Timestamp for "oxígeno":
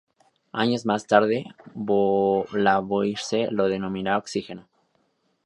4.17-4.67